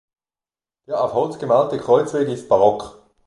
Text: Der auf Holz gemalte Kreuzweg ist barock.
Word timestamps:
Der 0.87 0.99
auf 0.99 1.13
Holz 1.13 1.37
gemalte 1.37 1.77
Kreuzweg 1.77 2.27
ist 2.27 2.49
barock. 2.49 3.03